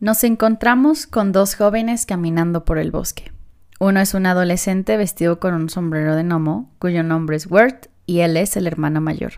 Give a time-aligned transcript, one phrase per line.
[0.00, 3.32] Nos encontramos con dos jóvenes caminando por el bosque.
[3.78, 8.20] Uno es un adolescente vestido con un sombrero de gnomo, cuyo nombre es Wirt, y
[8.20, 9.34] él es el hermano mayor.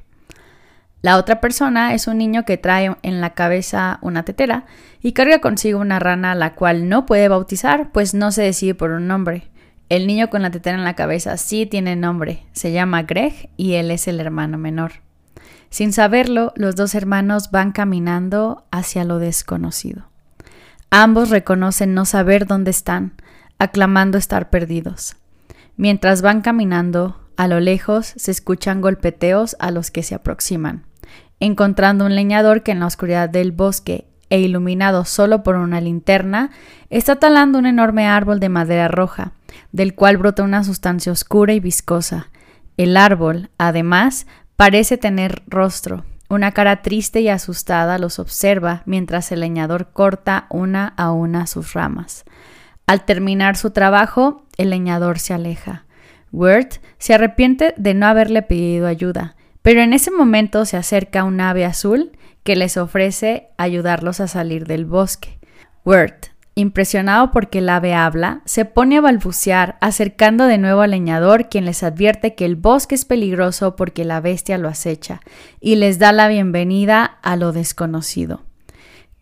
[1.01, 4.67] La otra persona es un niño que trae en la cabeza una tetera
[5.01, 8.77] y carga consigo una rana a la cual no puede bautizar, pues no se decide
[8.77, 9.51] por un nombre.
[9.89, 13.73] El niño con la tetera en la cabeza sí tiene nombre, se llama Greg y
[13.75, 14.93] él es el hermano menor.
[15.71, 20.12] Sin saberlo, los dos hermanos van caminando hacia lo desconocido.
[20.95, 23.15] Ambos reconocen no saber dónde están,
[23.59, 25.17] aclamando estar perdidos.
[25.79, 30.85] Mientras van caminando, a lo lejos se escuchan golpeteos a los que se aproximan,
[31.41, 36.51] encontrando un leñador que en la oscuridad del bosque e iluminado solo por una linterna,
[36.91, 39.33] está talando un enorme árbol de madera roja,
[39.73, 42.29] del cual brota una sustancia oscura y viscosa.
[42.77, 49.41] El árbol, además, parece tener rostro, una cara triste y asustada los observa mientras el
[49.41, 52.25] leñador corta una a una sus ramas.
[52.87, 55.85] Al terminar su trabajo, el leñador se aleja.
[56.33, 61.39] Wirt se arrepiente de no haberle pedido ayuda, pero en ese momento se acerca un
[61.39, 62.13] ave azul
[62.45, 65.39] que les ofrece ayudarlos a salir del bosque.
[65.85, 71.49] Wirt Impresionado porque el ave habla, se pone a balbucear, acercando de nuevo al leñador,
[71.49, 75.23] quien les advierte que el bosque es peligroso porque la bestia lo acecha,
[75.61, 78.43] y les da la bienvenida a lo desconocido.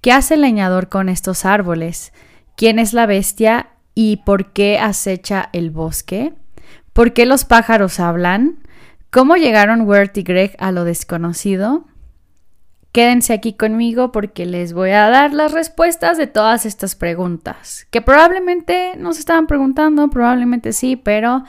[0.01, 2.13] ¿Qué hace el leñador con estos árboles?
[2.57, 6.33] ¿Quién es la bestia y por qué acecha el bosque?
[6.93, 8.59] ¿Por qué los pájaros hablan?
[9.11, 11.85] ¿Cómo llegaron Wirt y Greg a lo desconocido?
[12.93, 18.03] Quédense aquí conmigo porque les voy a dar las respuestas de todas estas preguntas, que
[18.03, 21.45] probablemente no se estaban preguntando, probablemente sí, pero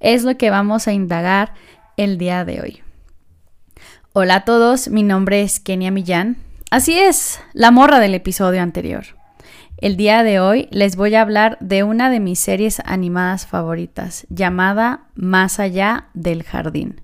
[0.00, 1.52] es lo que vamos a indagar
[1.98, 2.82] el día de hoy.
[4.14, 6.38] Hola a todos, mi nombre es Kenia Millán.
[6.70, 9.04] Así es, la morra del episodio anterior.
[9.76, 14.26] El día de hoy les voy a hablar de una de mis series animadas favoritas,
[14.30, 17.02] llamada Más allá del jardín.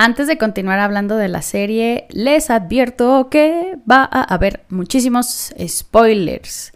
[0.00, 6.72] Antes de continuar hablando de la serie, les advierto que va a haber muchísimos spoilers.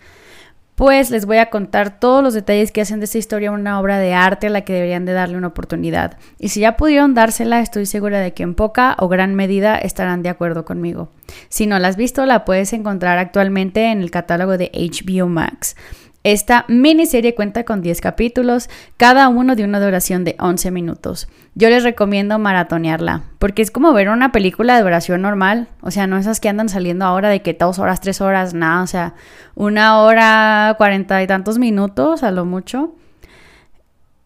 [0.74, 3.98] Pues les voy a contar todos los detalles que hacen de esta historia una obra
[3.98, 6.18] de arte a la que deberían de darle una oportunidad.
[6.40, 10.24] Y si ya pudieron dársela, estoy segura de que en poca o gran medida estarán
[10.24, 11.08] de acuerdo conmigo.
[11.48, 15.76] Si no la has visto, la puedes encontrar actualmente en el catálogo de HBO Max.
[16.24, 21.28] Esta miniserie cuenta con 10 capítulos, cada uno de una duración de 11 minutos.
[21.56, 26.06] Yo les recomiendo maratonearla, porque es como ver una película de duración normal, o sea,
[26.06, 29.14] no esas que andan saliendo ahora de que dos horas, tres horas, nada, o sea,
[29.56, 32.94] una hora, cuarenta y tantos minutos a lo mucho.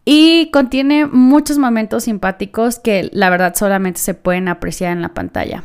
[0.05, 5.63] Y contiene muchos momentos simpáticos que la verdad solamente se pueden apreciar en la pantalla.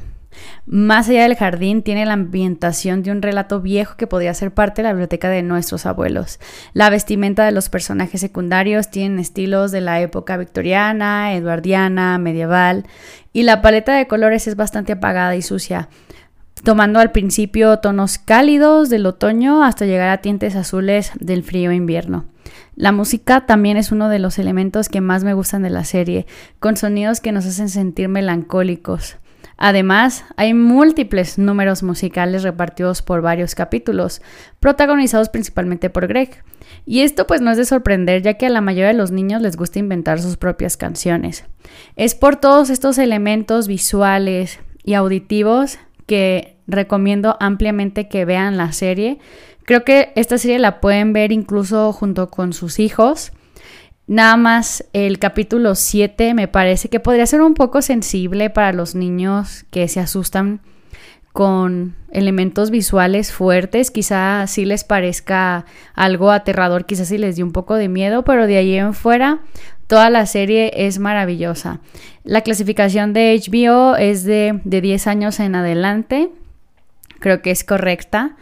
[0.67, 4.83] Más allá del jardín tiene la ambientación de un relato viejo que podría ser parte
[4.83, 6.39] de la biblioteca de nuestros abuelos.
[6.73, 12.87] La vestimenta de los personajes secundarios tienen estilos de la época victoriana, eduardiana, medieval,
[13.33, 15.89] y la paleta de colores es bastante apagada y sucia,
[16.65, 22.27] tomando al principio tonos cálidos del otoño hasta llegar a tintes azules del frío invierno.
[22.75, 26.27] La música también es uno de los elementos que más me gustan de la serie,
[26.59, 29.17] con sonidos que nos hacen sentir melancólicos.
[29.57, 34.23] Además, hay múltiples números musicales repartidos por varios capítulos,
[34.61, 36.43] protagonizados principalmente por Greg.
[36.85, 39.43] Y esto pues no es de sorprender, ya que a la mayoría de los niños
[39.43, 41.45] les gusta inventar sus propias canciones.
[41.97, 49.19] Es por todos estos elementos visuales y auditivos que recomiendo ampliamente que vean la serie.
[49.65, 53.33] Creo que esta serie la pueden ver incluso junto con sus hijos
[54.07, 58.95] Nada más el capítulo 7 me parece que podría ser un poco sensible para los
[58.95, 60.61] niños que se asustan
[61.33, 65.65] con elementos visuales fuertes, quizá sí les parezca
[65.95, 69.41] algo aterrador, quizás sí les dio un poco de miedo, pero de ahí en fuera
[69.87, 71.81] toda la serie es maravillosa.
[72.25, 76.31] La clasificación de HBO es de, de 10 años en adelante,
[77.19, 78.37] creo que es correcta.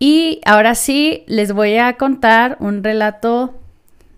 [0.00, 3.57] Y ahora sí les voy a contar un relato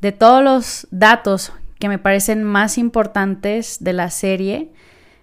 [0.00, 4.72] de todos los datos que me parecen más importantes de la serie,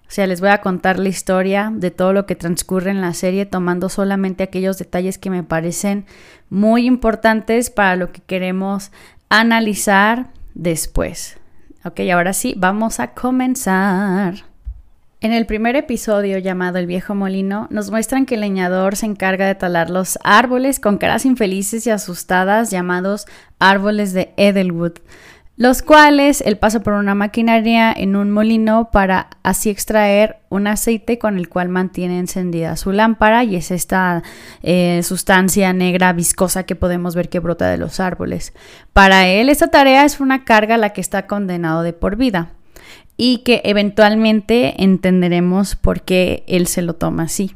[0.07, 3.13] o sea, les voy a contar la historia de todo lo que transcurre en la
[3.13, 6.05] serie, tomando solamente aquellos detalles que me parecen
[6.49, 8.91] muy importantes para lo que queremos
[9.29, 11.37] analizar después.
[11.83, 14.45] Ok, ahora sí, vamos a comenzar.
[15.19, 19.47] En el primer episodio llamado El viejo molino, nos muestran que el leñador se encarga
[19.47, 23.25] de talar los árboles con caras infelices y asustadas llamados
[23.57, 24.99] árboles de Edelwood.
[25.55, 31.17] los cuales él pasa por una maquinaria en un molino para así extraer un aceite
[31.17, 34.21] con el cual mantiene encendida su lámpara y es esta
[34.61, 38.53] eh, sustancia negra viscosa que podemos ver que brota de los árboles.
[38.93, 42.51] Para él esta tarea es una carga a la que está condenado de por vida
[43.17, 47.53] y que eventualmente entenderemos por qué él se lo toma así.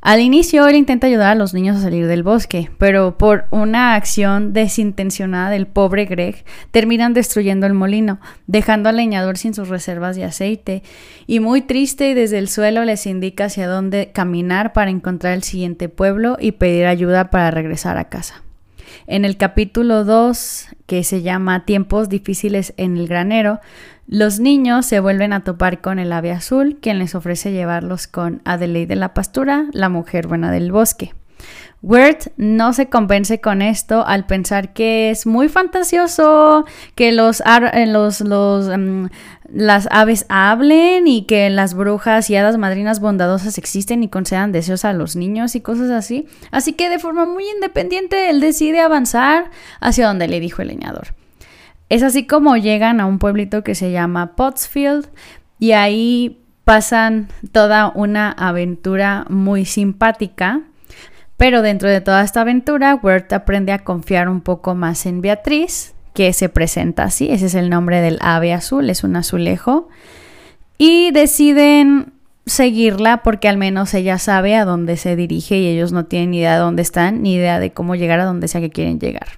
[0.00, 3.94] Al inicio él intenta ayudar a los niños a salir del bosque, pero por una
[3.94, 10.16] acción desintencionada del pobre Greg terminan destruyendo el molino, dejando al leñador sin sus reservas
[10.16, 10.82] de aceite,
[11.26, 15.42] y muy triste y desde el suelo les indica hacia dónde caminar para encontrar el
[15.42, 18.45] siguiente pueblo y pedir ayuda para regresar a casa.
[19.06, 23.60] En el capítulo 2, que se llama Tiempos difíciles en el granero,
[24.06, 28.40] los niños se vuelven a topar con el ave azul, quien les ofrece llevarlos con
[28.44, 31.12] Adelaide de la pastura, la mujer buena del bosque.
[31.82, 36.64] Wirt no se convence con esto al pensar que es muy fantasioso
[36.94, 38.20] que los, eh, los,
[38.68, 39.08] em,
[39.52, 44.84] las aves hablen y que las brujas y hadas madrinas bondadosas existen y concedan deseos
[44.84, 46.26] a los niños y cosas así.
[46.50, 49.50] Así que de forma muy independiente él decide avanzar
[49.80, 51.14] hacia donde le dijo el leñador.
[51.88, 55.08] Es así como llegan a un pueblito que se llama Pottsfield
[55.60, 60.62] y ahí pasan toda una aventura muy simpática.
[61.36, 65.94] Pero dentro de toda esta aventura, Wirt aprende a confiar un poco más en Beatriz,
[66.14, 69.88] que se presenta así, ese es el nombre del ave azul, es un azulejo,
[70.78, 72.14] y deciden
[72.46, 76.38] seguirla porque al menos ella sabe a dónde se dirige y ellos no tienen ni
[76.38, 79.28] idea de dónde están, ni idea de cómo llegar a donde sea que quieren llegar.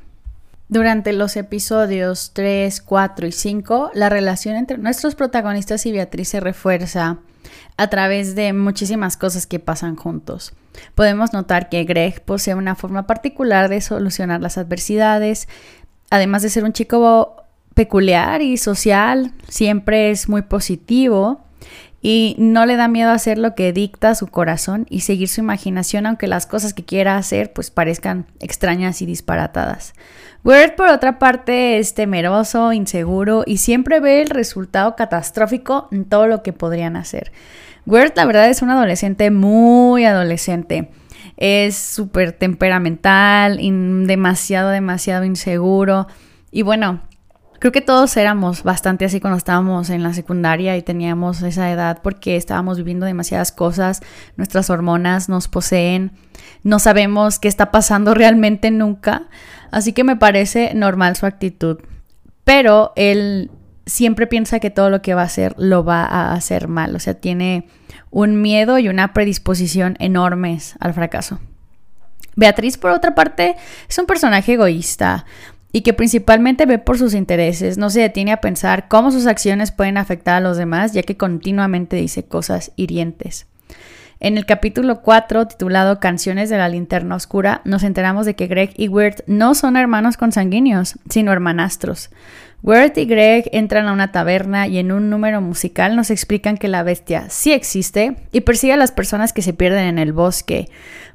[0.69, 6.41] Durante los episodios 3, 4 y 5, la relación entre nuestros protagonistas y Beatriz se
[6.41, 7.19] refuerza
[7.77, 10.53] a través de muchísimas cosas que pasan juntos.
[10.95, 15.49] Podemos notar que Greg posee una forma particular de solucionar las adversidades,
[16.11, 17.37] además de ser un chico
[17.75, 21.41] peculiar y social, siempre es muy positivo
[22.01, 26.07] y no le da miedo hacer lo que dicta su corazón y seguir su imaginación
[26.07, 29.95] aunque las cosas que quiera hacer pues parezcan extrañas y disparatadas.
[30.49, 36.27] Weird por otra parte es temeroso, inseguro y siempre ve el resultado catastrófico en todo
[36.27, 37.33] lo que podrían hacer.
[37.85, 40.89] Weird la verdad es un adolescente muy adolescente.
[41.37, 43.59] Es súper temperamental,
[44.07, 46.07] demasiado, demasiado inseguro.
[46.51, 47.03] Y bueno,
[47.59, 51.99] Creo que todos éramos bastante así cuando estábamos en la secundaria y teníamos esa edad
[52.03, 54.01] porque estábamos viviendo demasiadas cosas,
[54.37, 56.13] nuestras hormonas nos poseen,
[56.63, 59.25] no sabemos qué está pasando realmente nunca,
[59.73, 61.79] así que me parece normal su actitud.
[62.45, 63.51] Pero él
[63.87, 67.01] siempre piensa que todo lo que va a hacer lo va a hacer mal, o
[67.01, 67.67] sea, tiene
[68.11, 71.41] un miedo y una predisposición enormes al fracaso.
[72.37, 73.57] Beatriz, por otra parte,
[73.89, 75.27] es un personaje egoísta
[75.73, 79.73] y que principalmente ve por sus intereses, no se detiene a pensar cómo sus acciones
[79.73, 83.47] pueden afectar a los demás, ya que continuamente dice cosas hirientes.
[84.21, 88.73] En el capítulo 4, titulado Canciones de la linterna oscura, nos enteramos de que Greg
[88.77, 92.11] y Wirt no son hermanos consanguíneos, sino hermanastros.
[92.65, 96.67] Wirt y Greg entran a una taberna y en un número musical nos explican que
[96.67, 100.69] la bestia sí existe y persigue a las personas que se pierden en el bosque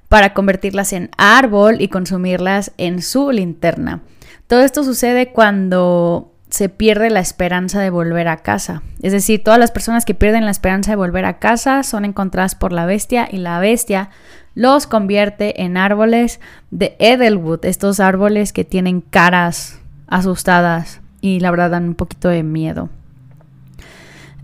[0.08, 4.02] para convertirlas en árbol y consumirlas en su linterna.
[4.48, 8.84] Todo esto sucede cuando se pierde la esperanza de volver a casa.
[9.02, 12.54] Es decir, todas las personas que pierden la esperanza de volver a casa son encontradas
[12.54, 14.10] por la bestia y la bestia
[14.54, 21.72] los convierte en árboles de Edelwood, estos árboles que tienen caras asustadas y la verdad
[21.72, 22.90] dan un poquito de miedo.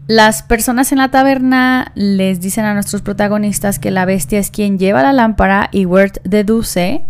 [0.08, 4.80] Las personas en la taberna les dicen a nuestros protagonistas que la bestia es quien
[4.80, 7.06] lleva la lámpara y Wirt deduce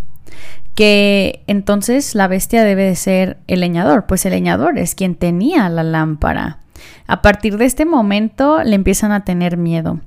[0.79, 5.67] que entonces la bestia debe de ser el leñador, pues el leñador es quien tenía
[5.67, 6.59] la lámpara.
[7.05, 9.99] A partir de este momento le empiezan a tener miedo.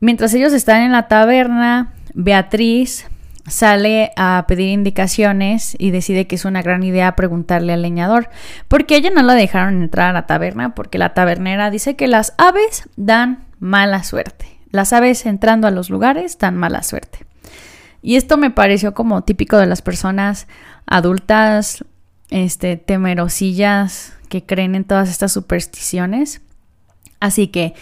[0.00, 3.06] Mientras ellos están en la taberna, Beatriz
[3.46, 8.28] sale a pedir indicaciones y decide que es una gran idea preguntarle al leñador,
[8.68, 12.34] porque ella no la dejaron entrar a la taberna, porque la tabernera dice que las
[12.36, 14.58] aves dan mala suerte.
[14.70, 17.20] Las aves entrando a los lugares dan mala suerte.
[18.06, 20.46] Y esto me pareció como típico de las personas
[20.86, 21.84] adultas,
[22.30, 26.40] este, temerosillas que creen en todas estas supersticiones.
[27.18, 27.74] Así que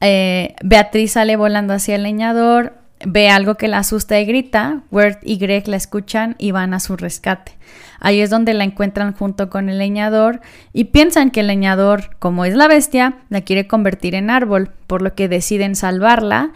[0.00, 2.72] eh, Beatriz sale volando hacia el leñador,
[3.04, 6.80] ve algo que la asusta y grita, Word y Greg la escuchan y van a
[6.80, 7.52] su rescate.
[8.00, 10.40] Ahí es donde la encuentran junto con el leñador
[10.72, 15.02] y piensan que el leñador, como es la bestia, la quiere convertir en árbol, por
[15.02, 16.52] lo que deciden salvarla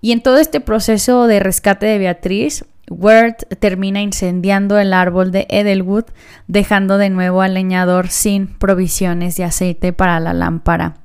[0.00, 5.46] y en todo este proceso de rescate de Beatriz, Wirt termina incendiando el árbol de
[5.48, 6.06] Edelwood,
[6.48, 10.96] dejando de nuevo al leñador sin provisiones de aceite para la lámpara,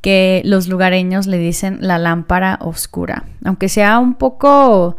[0.00, 3.24] que los lugareños le dicen la lámpara oscura.
[3.44, 4.96] Aunque sea un poco,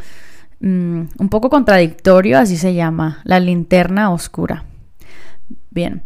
[0.60, 4.66] mm, un poco contradictorio, así se llama, la linterna oscura.
[5.72, 6.04] Bien,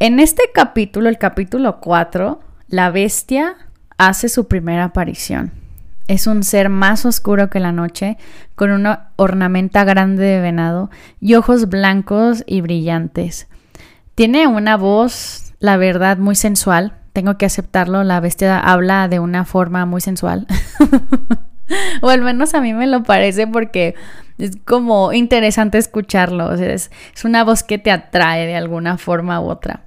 [0.00, 3.54] en este capítulo, el capítulo 4, la bestia
[3.96, 5.61] hace su primera aparición.
[6.08, 8.18] Es un ser más oscuro que la noche,
[8.54, 10.90] con una ornamenta grande de venado
[11.20, 13.48] y ojos blancos y brillantes.
[14.14, 16.94] Tiene una voz, la verdad, muy sensual.
[17.12, 20.46] Tengo que aceptarlo, la bestia habla de una forma muy sensual.
[22.02, 23.94] o al menos a mí me lo parece porque
[24.38, 26.52] es como interesante escucharlo.
[26.54, 29.82] es, es una voz que te atrae de alguna forma u otra.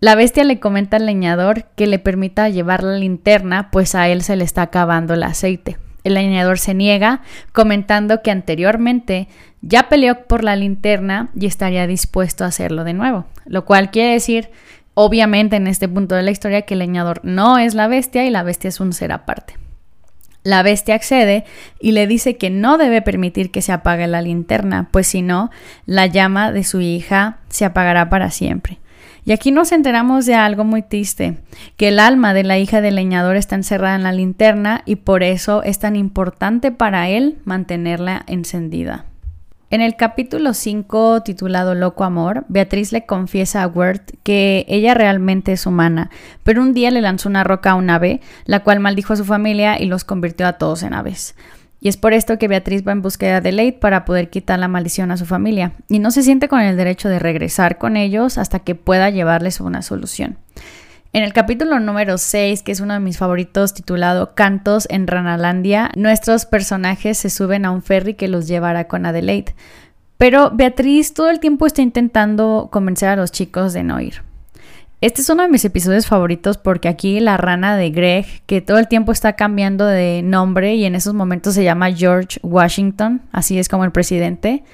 [0.00, 4.22] La bestia le comenta al leñador que le permita llevar la linterna, pues a él
[4.22, 5.78] se le está acabando el aceite.
[6.02, 7.22] El leñador se niega,
[7.52, 9.28] comentando que anteriormente
[9.62, 14.12] ya peleó por la linterna y estaría dispuesto a hacerlo de nuevo, lo cual quiere
[14.12, 14.50] decir,
[14.92, 18.30] obviamente en este punto de la historia, que el leñador no es la bestia y
[18.30, 19.54] la bestia es un ser aparte.
[20.42, 21.44] La bestia accede
[21.80, 25.50] y le dice que no debe permitir que se apague la linterna, pues si no,
[25.86, 28.78] la llama de su hija se apagará para siempre.
[29.26, 31.38] Y aquí nos enteramos de algo muy triste,
[31.76, 35.22] que el alma de la hija del leñador está encerrada en la linterna y por
[35.22, 39.06] eso es tan importante para él mantenerla encendida.
[39.70, 45.52] En el capítulo 5, titulado Loco Amor, Beatriz le confiesa a Wirt que ella realmente
[45.52, 46.10] es humana,
[46.42, 49.24] pero un día le lanzó una roca a un ave, la cual maldijo a su
[49.24, 51.34] familia y los convirtió a todos en aves.
[51.84, 54.68] Y es por esto que Beatriz va en búsqueda de Leigh para poder quitar la
[54.68, 58.38] maldición a su familia, y no se siente con el derecho de regresar con ellos
[58.38, 60.38] hasta que pueda llevarles una solución.
[61.12, 65.90] En el capítulo número 6, que es uno de mis favoritos titulado Cantos en Ranalandia,
[65.94, 69.54] nuestros personajes se suben a un ferry que los llevará con Adelaide.
[70.16, 74.22] Pero Beatriz todo el tiempo está intentando convencer a los chicos de no ir.
[75.04, 78.78] Este es uno de mis episodios favoritos porque aquí la rana de Greg, que todo
[78.78, 83.58] el tiempo está cambiando de nombre y en esos momentos se llama George Washington, así
[83.58, 84.64] es como el presidente,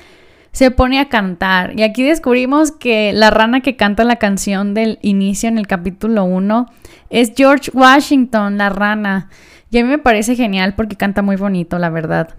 [0.53, 1.77] se pone a cantar.
[1.77, 6.23] Y aquí descubrimos que la rana que canta la canción del inicio en el capítulo
[6.23, 6.67] 1
[7.11, 9.31] es George Washington, la rana.
[9.69, 12.37] Y a mí me parece genial porque canta muy bonito, la verdad.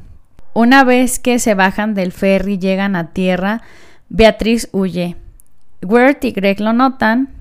[0.54, 3.64] Una vez que se bajan del ferry y llegan a tierra,
[4.08, 5.18] Beatriz huye.
[5.82, 7.41] Wirt y Greg lo notan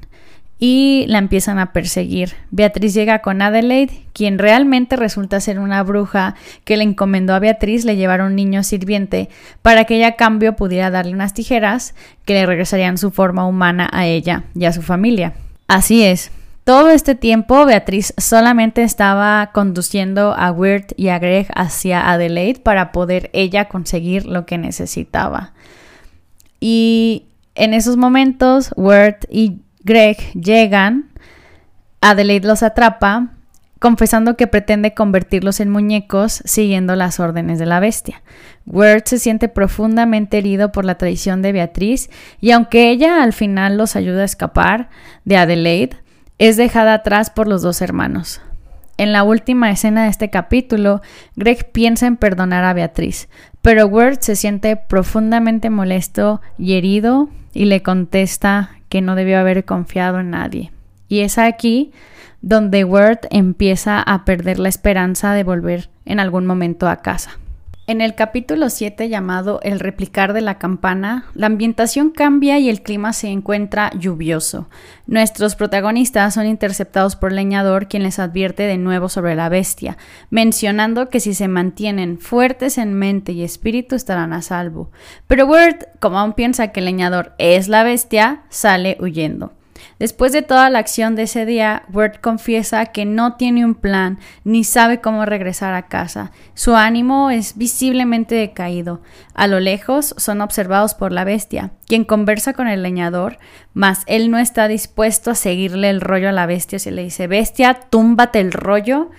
[0.62, 2.34] y la empiezan a perseguir.
[2.50, 7.86] Beatriz llega con Adelaide, quien realmente resulta ser una bruja que le encomendó a Beatriz
[7.86, 9.30] le llevar un niño sirviente
[9.62, 11.94] para que ella a cambio pudiera darle unas tijeras
[12.26, 15.32] que le regresarían su forma humana a ella y a su familia.
[15.66, 16.30] Así es.
[16.64, 22.92] Todo este tiempo Beatriz solamente estaba conduciendo a Wirt y a Greg hacia Adelaide para
[22.92, 25.54] poder ella conseguir lo que necesitaba.
[26.60, 27.24] Y
[27.54, 31.08] en esos momentos Wirt y Greg llegan,
[32.00, 33.32] Adelaide los atrapa,
[33.80, 38.22] confesando que pretende convertirlos en muñecos siguiendo las órdenes de la bestia.
[38.66, 42.08] Wirt se siente profundamente herido por la traición de Beatriz
[42.40, 44.90] y aunque ella al final los ayuda a escapar
[45.24, 45.96] de Adelaide,
[46.38, 48.40] es dejada atrás por los dos hermanos.
[48.96, 51.00] En la última escena de este capítulo,
[51.34, 53.28] Greg piensa en perdonar a Beatriz,
[53.60, 59.64] pero Wirt se siente profundamente molesto y herido y le contesta que no debió haber
[59.64, 60.72] confiado en nadie.
[61.08, 61.92] Y es aquí
[62.42, 67.39] donde Wirt empieza a perder la esperanza de volver en algún momento a casa.
[67.90, 72.82] En el capítulo 7 llamado El replicar de la campana, la ambientación cambia y el
[72.82, 74.68] clima se encuentra lluvioso.
[75.08, 79.98] Nuestros protagonistas son interceptados por leñador quien les advierte de nuevo sobre la bestia,
[80.30, 84.92] mencionando que si se mantienen fuertes en mente y espíritu estarán a salvo.
[85.26, 89.52] Pero Wirt, como aún piensa que el leñador es la bestia, sale huyendo.
[89.98, 94.18] Después de toda la acción de ese día, Wirt confiesa que no tiene un plan
[94.44, 96.32] ni sabe cómo regresar a casa.
[96.54, 99.00] Su ánimo es visiblemente decaído.
[99.34, 103.38] A lo lejos son observados por la bestia, quien conversa con el leñador,
[103.74, 106.78] mas él no está dispuesto a seguirle el rollo a la bestia.
[106.78, 109.10] Se le dice, bestia, túmbate el rollo,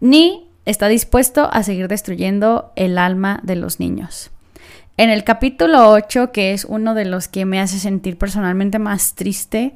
[0.00, 4.30] ni está dispuesto a seguir destruyendo el alma de los niños.
[4.96, 9.14] En el capítulo 8, que es uno de los que me hace sentir personalmente más
[9.14, 9.74] triste,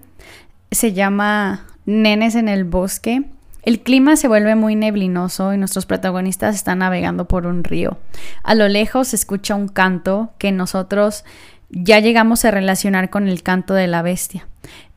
[0.75, 3.25] se llama Nenes en el bosque.
[3.63, 7.99] El clima se vuelve muy neblinoso y nuestros protagonistas están navegando por un río.
[8.43, 11.25] A lo lejos se escucha un canto que nosotros
[11.71, 14.47] ya llegamos a relacionar con el canto de la bestia.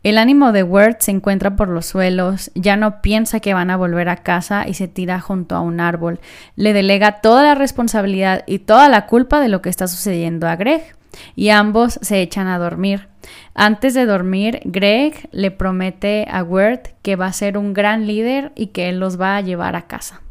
[0.04, 3.78] El ánimo de Wirt se encuentra por los suelos, ya no piensa que van a
[3.78, 6.20] volver a casa y se tira junto a un árbol.
[6.56, 10.56] Le delega toda la responsabilidad y toda la culpa de lo que está sucediendo a
[10.56, 10.97] Greg
[11.36, 13.08] y ambos se echan a dormir.
[13.54, 18.52] Antes de dormir, Greg le promete a Wirt que va a ser un gran líder
[18.56, 20.22] y que él los va a llevar a casa.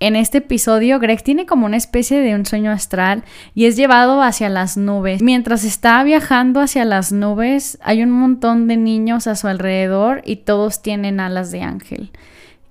[0.00, 3.24] En este episodio, Greg tiene como una especie de un sueño astral
[3.54, 5.20] y es llevado hacia las nubes.
[5.22, 10.36] Mientras está viajando hacia las nubes, hay un montón de niños a su alrededor y
[10.36, 12.12] todos tienen alas de ángel.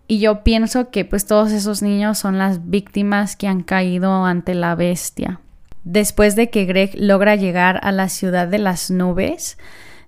[0.08, 4.56] Y yo pienso que pues todos esos niños son las víctimas que han caído ante
[4.56, 5.42] la bestia.
[5.90, 9.58] Después de que Greg logra llegar a la ciudad de las nubes,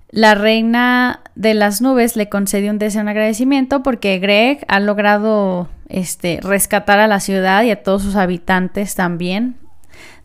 [0.09, 5.69] la reina de las nubes le concede un deseo de agradecimiento porque Greg ha logrado
[5.87, 9.55] este, rescatar a la ciudad y a todos sus habitantes también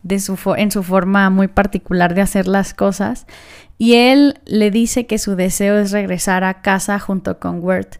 [0.03, 3.25] en su forma muy particular de hacer las cosas.
[3.77, 7.95] Y él le dice que su deseo es regresar a casa junto con Wirt.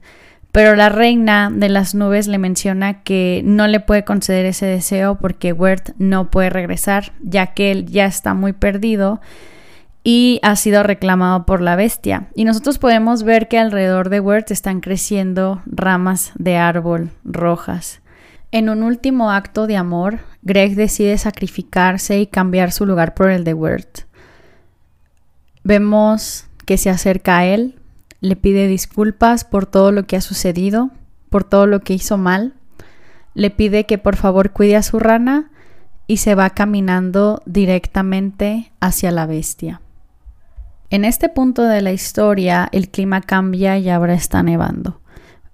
[0.56, 5.16] Pero la reina de las nubes le menciona que no le puede conceder ese deseo
[5.16, 9.20] porque Wirt no puede regresar, ya que él ya está muy perdido
[10.06, 12.30] y ha sido reclamado por la bestia.
[12.36, 18.00] Y nosotros podemos ver que alrededor de Wirt están creciendo ramas de árbol rojas.
[18.54, 23.44] En un último acto de amor, Greg decide sacrificarse y cambiar su lugar por el
[23.44, 24.04] de Wirt.
[25.66, 27.76] Vemos que se acerca a él,
[28.25, 30.89] le pide disculpas por todo lo que ha sucedido,
[31.29, 32.53] por todo lo que hizo mal,
[33.34, 35.51] le pide que por favor cuide a su rana
[36.08, 39.82] y se va caminando directamente hacia la bestia.
[40.89, 45.01] En este punto de la historia, el clima cambia y ahora está nevando.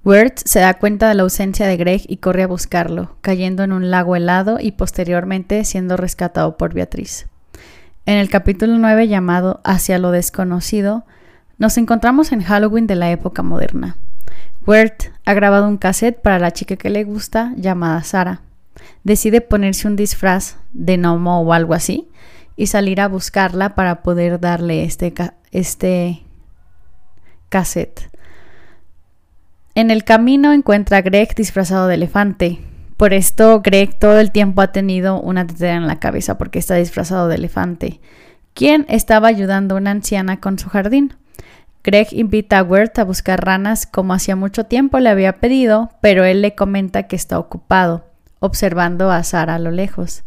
[0.03, 3.71] Wirt se da cuenta de la ausencia de Greg y corre a buscarlo, cayendo en
[3.71, 7.27] un lago helado y posteriormente siendo rescatado por Beatriz.
[8.05, 11.05] En el capítulo 9 llamado Hacia lo desconocido,
[11.62, 13.96] nos encontramos en Halloween de la época moderna.
[14.65, 18.41] Wirt ha grabado un cassette para la chica que le gusta llamada Sara.
[19.03, 22.10] Decide ponerse un disfraz de gnomo o algo así
[22.56, 25.13] y salir a buscarla para poder darle este,
[25.51, 26.24] este
[27.50, 28.10] cassette.
[29.75, 32.60] En el camino encuentra a Greg disfrazado de elefante.
[32.98, 36.74] Por esto Greg todo el tiempo ha tenido una tetera en la cabeza porque está
[36.74, 38.01] disfrazado de elefante.
[38.56, 41.13] ¿Quién estaba ayudando a una anciana con su jardín?
[41.83, 46.23] Greg invita a Wirt a buscar ranas como hacía mucho tiempo le había pedido, pero
[46.23, 48.06] él le comenta que está ocupado,
[48.39, 50.23] observando a Sara a lo lejos.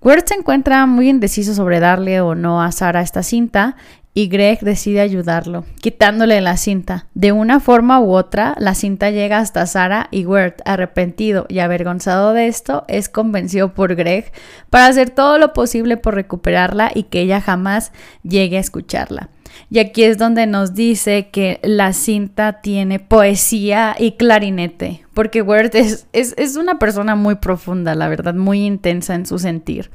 [0.00, 3.74] Wirt se encuentra muy indeciso sobre darle o no a Sara esta cinta
[4.16, 7.06] y Greg decide ayudarlo, quitándole la cinta.
[7.14, 12.32] De una forma u otra, la cinta llega hasta Sara y Wirt, arrepentido y avergonzado
[12.32, 14.30] de esto, es convencido por Greg
[14.70, 17.90] para hacer todo lo posible por recuperarla y que ella jamás
[18.22, 19.30] llegue a escucharla.
[19.70, 25.74] Y aquí es donde nos dice que la cinta tiene poesía y clarinete, porque Word
[25.74, 29.90] es, es, una persona muy profunda, la verdad, muy intensa en su sentir.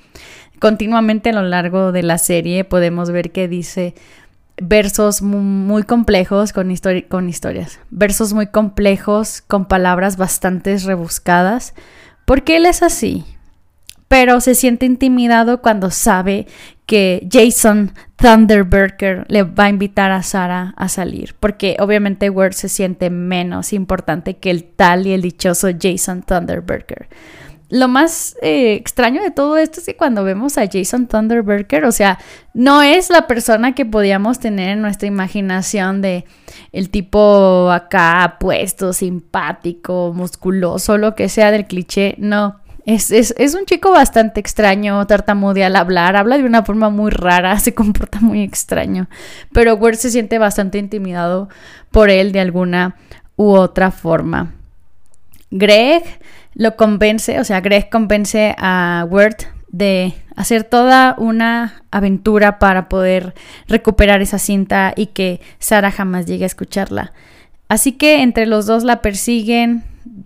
[0.60, 3.96] Continuamente a lo largo de la serie podemos ver que dice
[4.62, 6.74] versos muy, complejos con,
[7.08, 11.74] con historias, versos muy complejos con palabras bastante rebuscadas,
[12.26, 13.26] porque él es así,
[14.10, 16.48] pero se siente intimidado cuando sabe
[16.86, 22.68] que Jason Thunderberger le va a invitar a Sara a salir, porque obviamente Word se
[22.68, 27.08] siente menos importante que el tal y el dichoso Jason Thunderberger.
[27.70, 31.92] Lo más eh, extraño de todo esto es que cuando vemos a Jason Thunderberger, o
[31.92, 32.18] sea,
[32.56, 36.26] no es la persona que podíamos tener en nuestra imaginación de
[36.72, 42.60] el tipo acá puesto, simpático, musculoso, lo que sea del cliché, no.
[42.90, 47.76] Es, un chico bastante extraño, tartamude al hablar, habla de una forma muy rara, se
[47.76, 49.08] comporta muy extraño,
[49.54, 51.50] pero Wirt se siente bastante intimidado
[51.92, 52.96] por él de alguna
[53.36, 54.54] u otra forma.
[55.52, 56.02] Greg
[56.56, 63.36] lo convence, o sea, Greg convence a Wirt de hacer toda una aventura para poder
[63.68, 67.14] recuperar esa cinta y que Sara jamás llegue a escucharla.
[67.68, 69.84] Así que entre los dos la persiguen,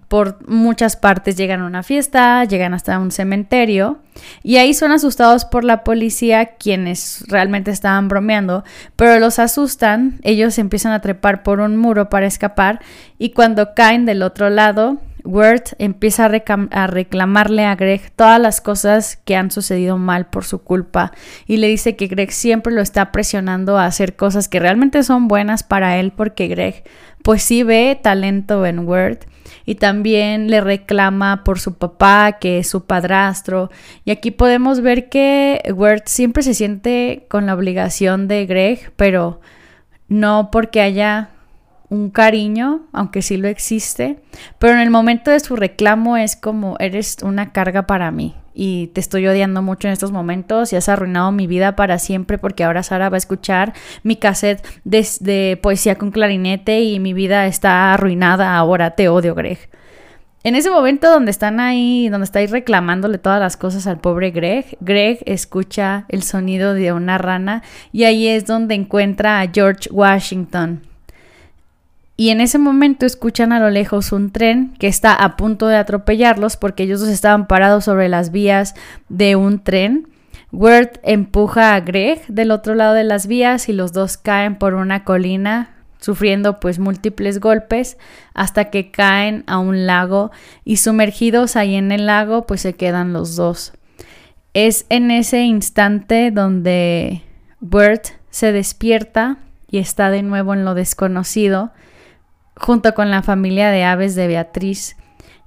[0.08, 4.00] por muchas partes llegan a una fiesta, llegan hasta un cementerio
[4.44, 8.64] y ahí son asustados por la policía quienes realmente estaban bromeando,
[8.96, 12.80] pero los asustan, ellos empiezan a trepar por un muro para escapar
[13.18, 19.18] y cuando caen del otro lado, Wirt empieza a, reclamarle a Greg todas las cosas
[19.24, 21.14] que han sucedido mal por su culpa
[21.48, 25.28] y le dice que Greg siempre lo está presionando a hacer cosas que realmente son
[25.30, 26.84] buenas para él porque Greg
[27.24, 29.26] pues sí ve talento en Wirt
[29.66, 33.72] y también le reclama por su papá, que es su padrastro.
[34.06, 39.42] Y aquí podemos ver que Wirt siempre se siente con la obligación de Greg, pero
[40.08, 41.30] no porque haya
[41.90, 44.20] un cariño, aunque sí lo existe,
[44.60, 48.88] pero en el momento de su reclamo es como eres una carga para mí y
[48.88, 52.64] te estoy odiando mucho en estos momentos y has arruinado mi vida para siempre porque
[52.64, 57.94] ahora Sara va a escuchar mi cassette de, poesía con clarinete y mi vida está
[57.94, 59.70] arruinada ahora, te odio Greg.
[60.46, 64.78] En ese momento donde están ahí, donde estáis reclamándole todas las cosas al pobre Greg,
[64.82, 67.64] Greg escucha el sonido de una rana
[67.94, 70.93] y ahí es donde encuentra a George Washington.
[72.16, 75.78] Y en ese momento escuchan a lo lejos un tren que está a punto de
[75.78, 78.76] atropellarlos porque ellos dos estaban parados sobre las vías
[79.10, 80.08] de un tren.
[80.52, 84.76] Word empuja a Greg del otro lado de las vías y los dos caen por
[84.76, 87.98] una colina sufriendo pues múltiples golpes
[88.36, 90.32] hasta que caen a un lago
[90.64, 93.74] y sumergidos ahí en el lago pues se quedan los dos.
[94.54, 97.24] Es en ese instante donde
[97.60, 99.38] Bert se despierta
[99.72, 101.72] y está de nuevo en lo desconocido
[102.56, 104.96] junto con la familia de aves de Beatriz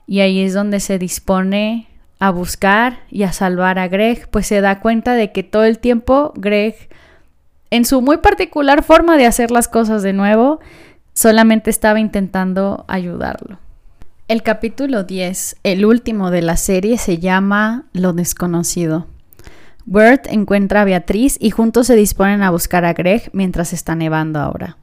[0.07, 1.89] y ahí es donde se dispone
[2.19, 5.79] a buscar y a salvar a Greg, pues se da cuenta de que todo el
[5.79, 6.89] tiempo Greg
[7.71, 10.61] en su muy particular forma de hacer las cosas de nuevo,
[11.13, 13.59] solamente estaba intentando ayudarlo.
[14.29, 19.07] El capítulo 10, el último de la serie, se llama Lo desconocido.
[19.85, 24.41] Bert encuentra a Beatriz y juntos se disponen a buscar a Greg mientras está nevando
[24.41, 24.79] ahora.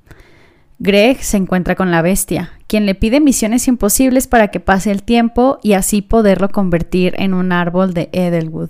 [0.86, 5.02] Greg se encuentra con la bestia, quien le pide misiones imposibles para que pase el
[5.02, 8.69] tiempo y así poderlo convertir en un árbol de Edelwood.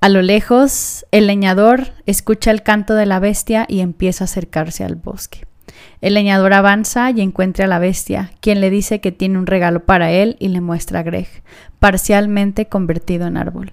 [0.00, 4.82] A lo lejos, el leñador escucha el canto de la bestia y empieza a acercarse
[4.82, 5.46] al bosque.
[6.00, 9.84] El leñador avanza y encuentra a la bestia, quien le dice que tiene un regalo
[9.84, 11.28] para él y le muestra a Greg,
[11.78, 13.72] parcialmente convertido en árbol.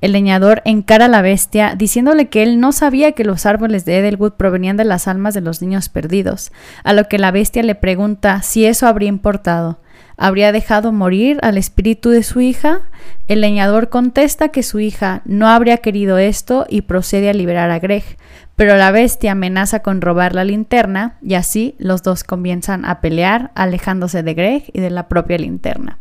[0.00, 3.98] El leñador encara a la bestia diciéndole que él no sabía que los árboles de
[3.98, 6.52] Edelwood provenían de las almas de los niños perdidos,
[6.84, 9.80] a lo que la bestia le pregunta si eso habría importado
[10.18, 12.82] habría dejado morir al espíritu de su hija?
[13.28, 17.78] El leñador contesta que su hija no habría querido esto y procede a liberar a
[17.78, 18.04] Greg,
[18.56, 23.52] pero la bestia amenaza con robar la linterna y así los dos comienzan a pelear
[23.54, 25.98] alejándose de Greg y de la propia linterna.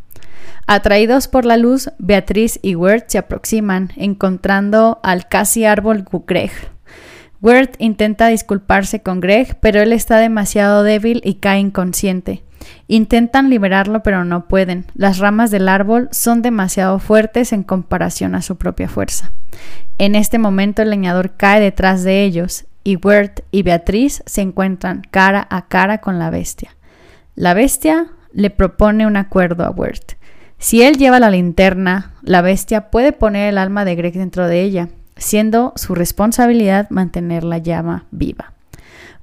[0.69, 6.51] Atraídos por la luz, Beatriz y Wirt se aproximan, encontrando al casi árbol Greg.
[7.41, 12.43] Wirt intenta disculparse con Greg, pero él está demasiado débil y cae inconsciente.
[12.89, 14.85] Intentan liberarlo pero no pueden.
[14.93, 19.31] Las ramas del árbol son demasiado fuertes en comparación a su propia fuerza.
[19.97, 25.01] En este momento el leñador cae detrás de ellos y Wirt y Beatriz se encuentran
[25.11, 26.75] cara a cara con la bestia.
[27.35, 30.16] La bestia le propone un acuerdo a Wirt.
[30.59, 34.61] Si él lleva la linterna, la bestia puede poner el alma de Greg dentro de
[34.61, 38.53] ella, siendo su responsabilidad mantener la llama viva.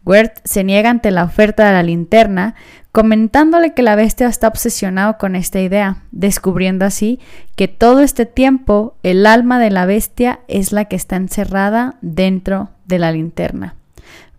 [0.05, 2.55] Wirt se niega ante la oferta de la linterna,
[2.93, 7.21] comentándole que la bestia está obsesionado con esta idea, descubriendo así
[7.57, 12.69] que todo este tiempo el alma de la bestia es la que está encerrada dentro
[12.87, 13.75] de la linterna.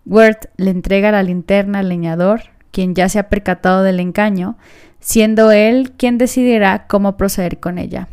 [0.06, 4.56] Wirt le entrega la linterna al leñador, quien ya se ha percatado del engaño,
[5.00, 8.08] siendo él quien decidirá cómo proceder con ella.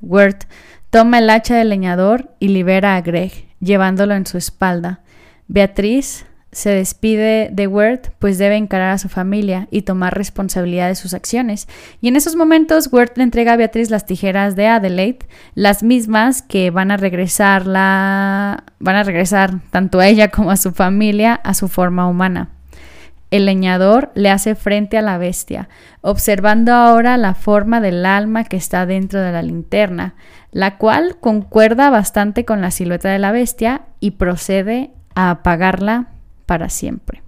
[0.00, 0.44] Wirt
[0.90, 5.00] toma el hacha del leñador y libera a Greg, llevándolo en su espalda.
[5.48, 10.94] Beatriz se despide de Wirt, pues debe encarar a su familia y tomar responsabilidad de
[10.94, 11.66] sus acciones.
[12.00, 16.42] Y en esos momentos, Wirt le entrega a Beatriz las tijeras de Adelaide, las mismas
[16.42, 18.64] que van a regresar la...
[18.78, 22.53] van a regresar tanto a ella como a su familia a su forma humana.
[23.30, 25.68] El leñador le hace frente a la bestia,
[26.02, 30.14] observando ahora la forma del alma que está dentro de la linterna,
[30.52, 36.06] la cual concuerda bastante con la silueta de la bestia y procede a apagarla
[36.46, 37.22] para siempre.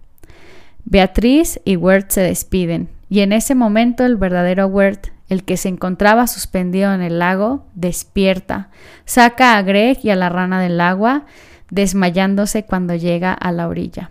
[0.84, 5.68] Beatriz y Wirt se despiden, y en ese momento el verdadero Wirt, el que se
[5.68, 8.68] encontraba suspendido en el lago, despierta,
[9.04, 11.24] saca a Greg y a la rana del agua,
[11.70, 14.10] desmayándose cuando llega a la orilla.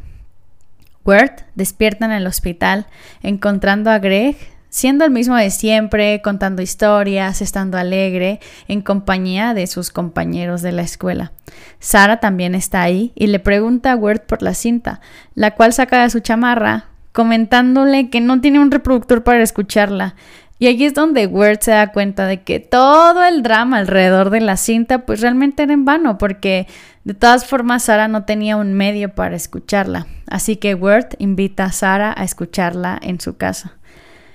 [1.05, 2.87] Wirt despierta en el hospital,
[3.21, 4.35] encontrando a Greg
[4.75, 10.73] siendo el mismo de siempre, contando historias, estando alegre, en compañía de sus compañeros de
[10.73, 11.31] la escuela.
[11.79, 14.99] Sara también está ahí y le pregunta a Wirt por la cinta,
[15.33, 20.15] la cual saca de su chamarra, comentándole que no tiene un reproductor para escucharla.
[20.57, 24.39] Y aquí es donde Wirt se da cuenta de que todo el drama alrededor de
[24.39, 26.67] la cinta pues realmente era en vano porque
[27.03, 30.07] de todas formas Sara no tenía un medio para escucharla.
[30.27, 33.73] Así que Wirt invita a Sara a escucharla en su casa.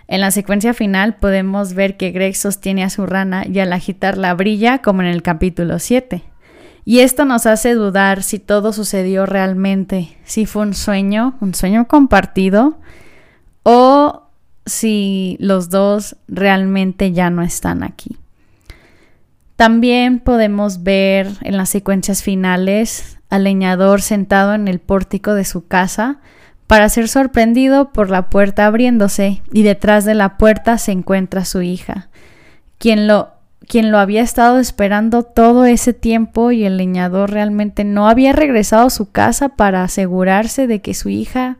[0.08, 4.34] En la secuencia final podemos ver que Greg sostiene a su rana y al agitarla
[4.34, 6.22] brilla como en el capítulo 7.
[6.84, 11.86] Y esto nos hace dudar si todo sucedió realmente, si fue un sueño, un sueño
[11.86, 12.78] compartido,
[13.62, 14.29] o
[14.66, 18.16] si los dos realmente ya no están aquí.
[19.56, 25.66] También podemos ver en las secuencias finales al leñador sentado en el pórtico de su
[25.66, 26.18] casa
[26.66, 31.62] para ser sorprendido por la puerta abriéndose y detrás de la puerta se encuentra su
[31.62, 32.08] hija,
[32.78, 33.32] quien lo,
[33.66, 38.86] quien lo había estado esperando todo ese tiempo y el leñador realmente no había regresado
[38.86, 41.58] a su casa para asegurarse de que su hija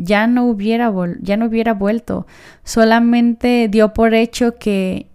[0.00, 2.26] ya no hubiera, ya no hubiera vuelto,
[2.64, 5.06] solamente dio por hecho que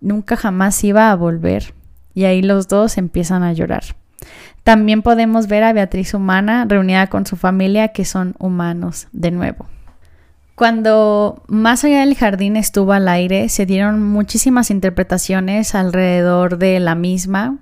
[0.00, 1.74] nunca jamás iba a volver.
[2.12, 3.84] Y ahí los dos empiezan a llorar.
[4.64, 9.66] También podemos ver a Beatriz humana reunida con su familia que son humanos de nuevo.
[10.54, 16.94] Cuando Más allá del jardín estuvo al aire, se dieron muchísimas interpretaciones alrededor de la
[16.94, 17.58] misma,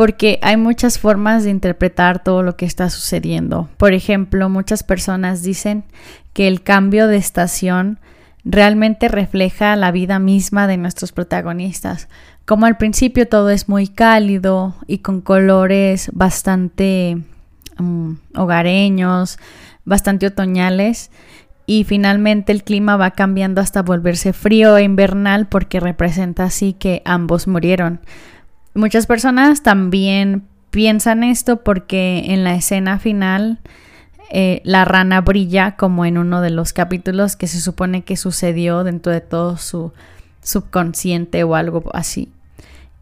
[0.00, 3.68] porque hay muchas formas de interpretar todo lo que está sucediendo.
[3.76, 5.84] Por ejemplo, muchas personas dicen
[6.32, 7.98] que el cambio de estación
[8.42, 12.08] realmente refleja la vida misma de nuestros protagonistas.
[12.46, 17.18] Como al principio todo es muy cálido y con colores bastante
[17.76, 19.38] mm, hogareños,
[19.84, 21.10] bastante otoñales,
[21.66, 27.02] y finalmente el clima va cambiando hasta volverse frío e invernal porque representa así que
[27.04, 28.00] ambos murieron.
[28.74, 33.58] Muchas personas también piensan esto porque en la escena final
[34.30, 38.84] eh, la rana brilla como en uno de los capítulos que se supone que sucedió
[38.84, 39.92] dentro de todo su
[40.42, 42.30] subconsciente o algo así.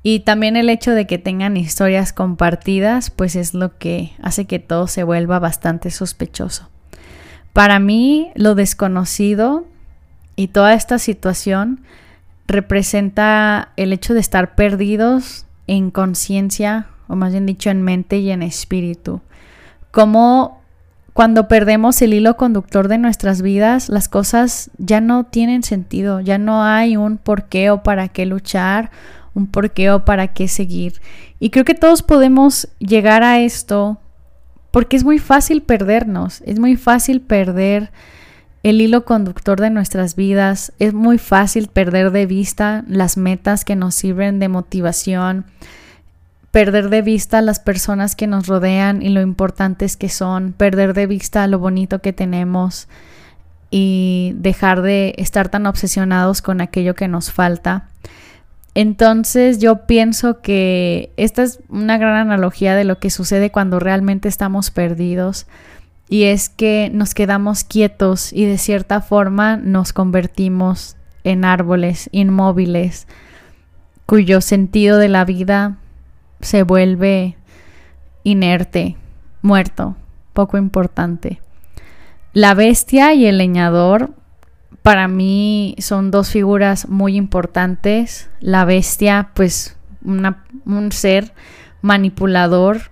[0.03, 4.59] Y también el hecho de que tengan historias compartidas, pues es lo que hace que
[4.59, 6.71] todo se vuelva bastante sospechoso.
[7.53, 9.67] Para mí, lo desconocido
[10.35, 11.81] y toda esta situación
[12.47, 18.33] representa el hecho de estar perdidos en conciencia, o más bien dicho, en mente y
[18.33, 19.21] en espíritu.
[19.93, 20.61] Como
[21.13, 26.39] cuando perdemos el hilo conductor de nuestras vidas, las cosas ya no tienen sentido, ya
[26.39, 28.91] no hay un por qué o para qué luchar,
[29.35, 31.01] un por qué o para qué seguir.
[31.39, 33.99] Y creo que todos podemos llegar a esto
[34.71, 37.91] porque es muy fácil perdernos, es muy fácil perder
[38.63, 43.77] el hilo conductor de nuestras vidas, es muy fácil perder de vista las metas que
[43.77, 45.47] nos sirven de motivación,
[46.51, 51.07] perder de vista las personas que nos rodean y lo importantes que son, perder de
[51.07, 52.89] vista lo bonito que tenemos
[53.71, 57.89] y dejar de estar tan obsesionados con aquello que nos falta.
[58.75, 64.29] Entonces yo pienso que esta es una gran analogía de lo que sucede cuando realmente
[64.29, 65.47] estamos perdidos
[66.09, 73.07] y es que nos quedamos quietos y de cierta forma nos convertimos en árboles inmóviles
[74.07, 75.77] cuyo sentido de la vida
[76.41, 77.37] se vuelve
[78.23, 78.97] inerte,
[79.43, 79.97] muerto,
[80.33, 81.43] poco importante.
[82.33, 84.15] La bestia y el leñador
[84.83, 88.31] para mí son dos figuras muy importantes.
[88.41, 91.35] La bestia, pues un ser
[91.83, 92.91] manipulador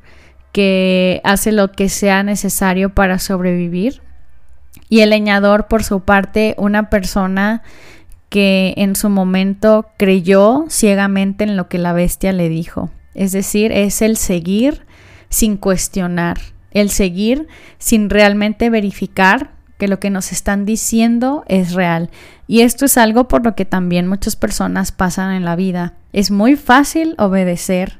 [0.56, 4.00] que hace lo que sea necesario para sobrevivir.
[4.88, 7.62] Y el leñador, por su parte, una persona
[8.30, 12.88] que en su momento creyó ciegamente en lo que la bestia le dijo.
[13.12, 14.86] Es decir, es el seguir
[15.28, 16.38] sin cuestionar,
[16.70, 22.08] el seguir sin realmente verificar que lo que nos están diciendo es real.
[22.46, 25.92] Y esto es algo por lo que también muchas personas pasan en la vida.
[26.14, 27.98] Es muy fácil obedecer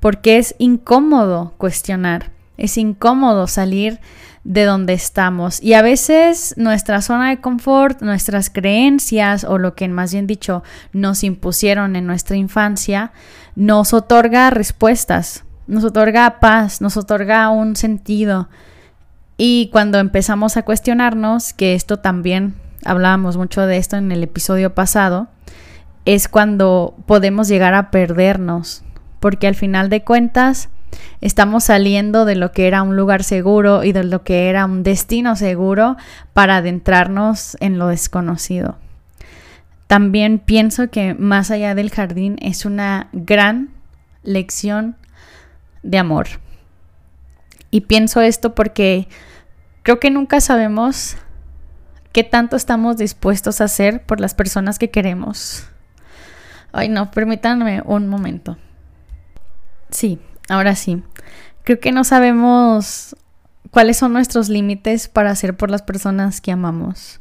[0.00, 4.00] porque es incómodo cuestionar, es incómodo salir
[4.44, 5.62] de donde estamos.
[5.62, 10.62] Y a veces nuestra zona de confort, nuestras creencias o lo que más bien dicho
[10.92, 13.12] nos impusieron en nuestra infancia,
[13.56, 18.48] nos otorga respuestas, nos otorga paz, nos otorga un sentido.
[19.36, 24.74] Y cuando empezamos a cuestionarnos, que esto también hablábamos mucho de esto en el episodio
[24.74, 25.28] pasado,
[26.06, 28.82] es cuando podemos llegar a perdernos,
[29.20, 30.68] porque al final de cuentas,
[31.20, 34.82] Estamos saliendo de lo que era un lugar seguro y de lo que era un
[34.82, 35.96] destino seguro
[36.32, 38.76] para adentrarnos en lo desconocido.
[39.88, 43.70] También pienso que más allá del jardín es una gran
[44.22, 44.96] lección
[45.82, 46.28] de amor.
[47.70, 49.08] Y pienso esto porque
[49.82, 51.16] creo que nunca sabemos
[52.12, 55.66] qué tanto estamos dispuestos a hacer por las personas que queremos.
[56.70, 58.56] Ay, no, permítanme un momento.
[59.90, 61.02] Sí, Ahora sí,
[61.62, 63.14] creo que no sabemos
[63.70, 67.20] cuáles son nuestros límites para hacer por las personas que amamos.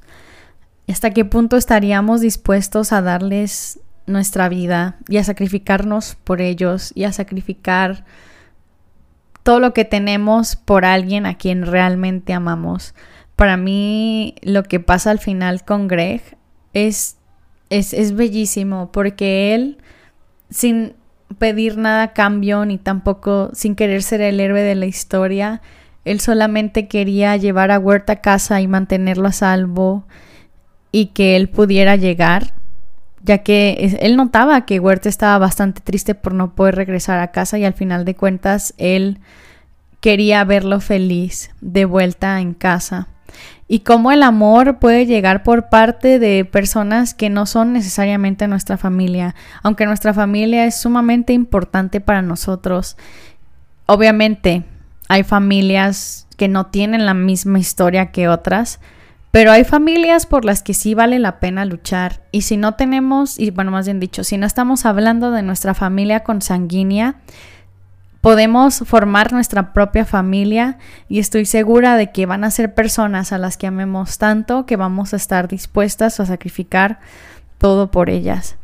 [0.88, 7.03] ¿Hasta qué punto estaríamos dispuestos a darles nuestra vida y a sacrificarnos por ellos y
[7.03, 8.06] a sacrificar
[9.43, 12.95] todo lo que tenemos por alguien a quien realmente amamos.
[13.36, 16.21] Para mí lo que pasa al final con Greg
[16.71, 17.17] es,
[17.69, 19.77] es, es bellísimo porque él,
[20.49, 20.95] sin
[21.37, 25.61] pedir nada a cambio ni tampoco sin querer ser el héroe de la historia,
[26.05, 30.05] él solamente quería llevar a Huerta a casa y mantenerlo a salvo
[30.91, 32.53] y que él pudiera llegar,
[33.23, 37.57] ya que él notaba que Huerta estaba bastante triste por no poder regresar a casa
[37.57, 39.19] y al final de cuentas él
[39.99, 43.09] quería verlo feliz de vuelta en casa.
[43.67, 48.77] Y cómo el amor puede llegar por parte de personas que no son necesariamente nuestra
[48.77, 52.95] familia, aunque nuestra familia es sumamente importante para nosotros.
[53.86, 54.63] Obviamente,
[55.10, 58.80] hay familias que no tienen la misma historia que otras,
[59.32, 62.23] pero hay familias por las que sí vale la pena luchar.
[62.32, 65.73] Y si no tenemos, y bueno, más bien dicho, si no estamos hablando de nuestra
[65.73, 67.15] familia consanguínea,
[68.27, 73.37] podemos formar nuestra propia familia y estoy segura de que van a ser personas a
[73.37, 76.99] las que amemos tanto que vamos a estar dispuestas a sacrificar
[77.57, 78.57] todo por ellas.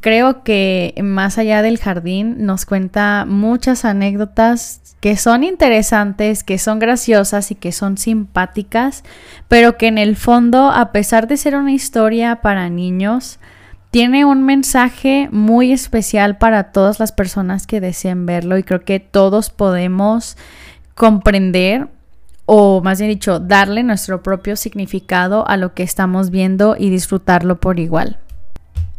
[0.00, 6.78] Creo que más allá del jardín nos cuenta muchas anécdotas que son interesantes, que son
[6.78, 9.02] graciosas y que son simpáticas,
[9.48, 13.40] pero que en el fondo, a pesar de ser una historia para niños,
[13.92, 19.00] tiene un mensaje muy especial para todas las personas que deseen verlo y creo que
[19.00, 20.38] todos podemos
[20.94, 21.88] comprender
[22.46, 27.60] o más bien dicho, darle nuestro propio significado a lo que estamos viendo y disfrutarlo
[27.60, 28.18] por igual.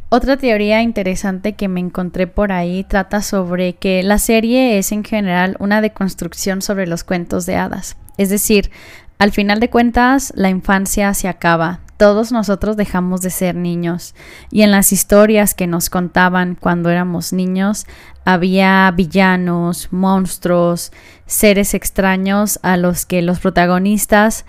[0.09, 5.03] Otra teoría interesante que me encontré por ahí trata sobre que la serie es en
[5.03, 7.97] general una deconstrucción sobre los cuentos de hadas.
[8.19, 8.69] Es decir,
[9.17, 11.82] al final de cuentas, la infancia se acaba.
[11.97, 14.15] Todos nosotros dejamos de ser niños
[14.51, 17.85] y en las historias que nos contaban cuando éramos niños
[18.25, 20.91] había villanos, monstruos,
[21.25, 24.45] seres extraños a los que los protagonistas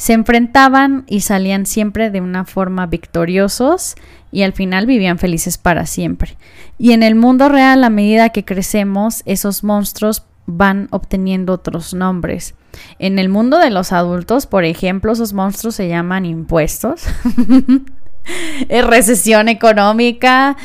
[0.00, 3.96] se enfrentaban y salían siempre de una forma victoriosos
[4.32, 6.38] y al final vivían felices para siempre.
[6.78, 12.54] Y en el mundo real, a medida que crecemos, esos monstruos van obteniendo otros nombres.
[12.98, 17.04] En el mundo de los adultos, por ejemplo, esos monstruos se llaman impuestos.
[18.68, 20.56] recesión económica,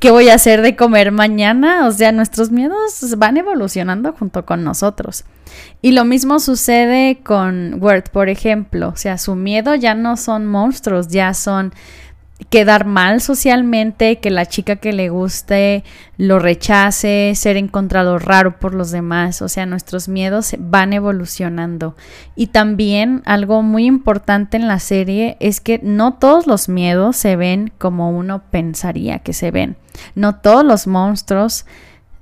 [0.00, 4.64] qué voy a hacer de comer mañana, o sea, nuestros miedos van evolucionando junto con
[4.64, 5.24] nosotros.
[5.80, 10.46] Y lo mismo sucede con Word, por ejemplo, o sea, su miedo ya no son
[10.46, 11.72] monstruos, ya son
[12.50, 15.84] quedar mal socialmente, que la chica que le guste
[16.16, 21.96] lo rechace, ser encontrado raro por los demás, o sea, nuestros miedos van evolucionando.
[22.34, 27.36] Y también algo muy importante en la serie es que no todos los miedos se
[27.36, 29.76] ven como uno pensaría que se ven.
[30.14, 31.66] No todos los monstruos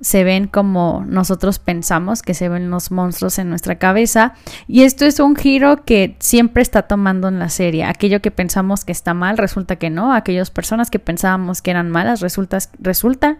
[0.01, 4.33] se ven como nosotros pensamos que se ven los monstruos en nuestra cabeza.
[4.67, 7.85] Y esto es un giro que siempre está tomando en la serie.
[7.85, 10.13] Aquello que pensamos que está mal, resulta que no.
[10.13, 13.37] Aquellas personas que pensábamos que eran malas, resulta, resulta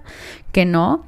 [0.52, 1.06] que no.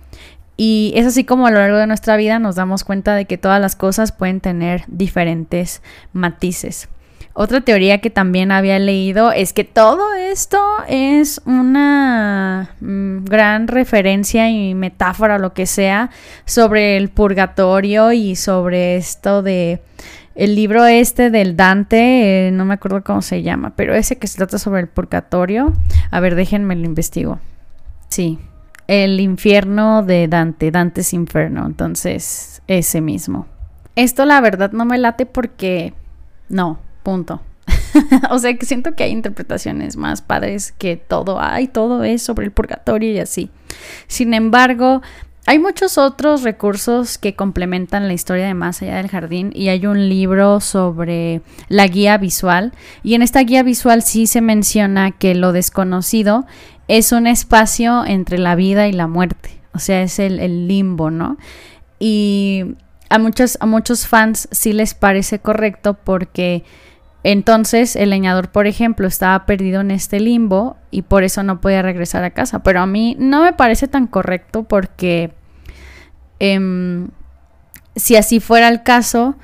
[0.58, 3.38] Y es así como a lo largo de nuestra vida nos damos cuenta de que
[3.38, 5.82] todas las cosas pueden tener diferentes
[6.14, 6.90] matices.
[7.38, 14.50] Otra teoría que también había leído es que todo esto es una mm, gran referencia
[14.50, 16.12] y metáfora, lo que sea,
[16.46, 19.82] sobre el purgatorio y sobre esto de
[20.36, 24.28] el libro este del Dante, eh, no me acuerdo cómo se llama, pero ese que
[24.28, 25.74] se trata sobre el purgatorio.
[26.12, 27.40] A ver, déjenme lo investigo.
[28.08, 28.40] Sí,
[28.88, 33.46] el infierno de Dante, Dante's Inferno, entonces ese mismo.
[33.98, 35.94] Esto la verdad no me late porque
[36.48, 37.40] no, Punto.
[38.32, 41.40] o sea que siento que hay interpretaciones más padres que todo.
[41.40, 43.52] Hay todo es sobre el purgatorio y así.
[44.08, 45.04] Sin embargo,
[45.46, 49.86] hay muchos otros recursos que complementan la historia de Más allá del jardín y hay
[49.86, 55.36] un libro sobre la guía visual y en esta guía visual sí se menciona que
[55.36, 56.48] lo desconocido
[56.88, 61.12] es un espacio entre la vida y la muerte, o sea, es el, el limbo,
[61.12, 61.38] ¿no?
[62.00, 62.76] Y
[63.10, 66.64] a muchos, a muchos fans sí les parece correcto porque
[67.28, 71.82] entonces el leñador, por ejemplo, estaba perdido en este limbo y por eso no podía
[71.82, 72.62] regresar a casa.
[72.62, 75.34] Pero a mí no me parece tan correcto porque
[76.38, 77.08] em,
[77.96, 79.38] si así fuera el caso,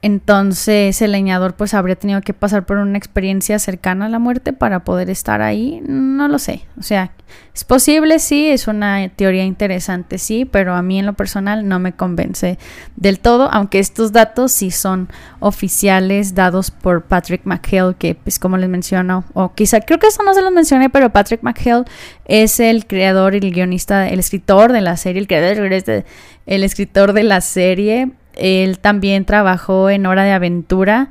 [0.00, 4.52] entonces el leñador pues habría tenido que pasar por una experiencia cercana a la muerte
[4.52, 5.82] para poder estar ahí.
[5.86, 6.62] No lo sé.
[6.78, 7.10] O sea,
[7.52, 11.80] es posible, sí, es una teoría interesante, sí, pero a mí en lo personal no
[11.80, 12.58] me convence
[12.94, 15.08] del todo, aunque estos datos sí son
[15.40, 20.22] oficiales dados por Patrick McHale, que pues como les menciono, o quizá creo que eso
[20.22, 21.84] no se los mencioné, pero Patrick McHale
[22.24, 26.04] es el creador y el guionista, el escritor de la serie, el creador,
[26.46, 31.10] el escritor de la serie él también trabajó en Hora de Aventura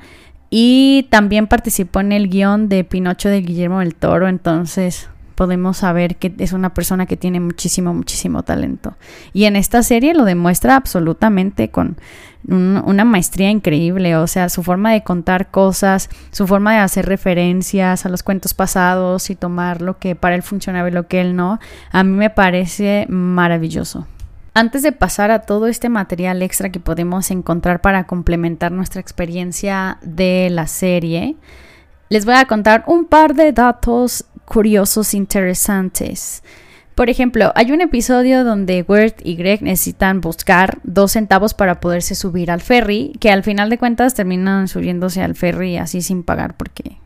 [0.49, 6.15] y también participó en el guion de Pinocho de Guillermo del Toro, entonces podemos saber
[6.15, 8.95] que es una persona que tiene muchísimo, muchísimo talento.
[9.33, 11.97] Y en esta serie lo demuestra absolutamente con
[12.47, 18.05] una maestría increíble, o sea, su forma de contar cosas, su forma de hacer referencias
[18.05, 21.35] a los cuentos pasados y tomar lo que para él funcionaba y lo que él
[21.35, 21.59] no,
[21.91, 24.07] a mí me parece maravilloso.
[24.57, 29.99] Antes de pasar a todo este material extra que podemos encontrar para complementar nuestra experiencia
[30.01, 31.35] de la serie,
[32.09, 36.41] les voy a contar un par de datos curiosos interesantes.
[36.95, 42.15] Por ejemplo, hay un episodio donde Wirt y Greg necesitan buscar dos centavos para poderse
[42.15, 46.57] subir al ferry, que al final de cuentas terminan subiéndose al ferry así sin pagar
[46.57, 46.97] porque,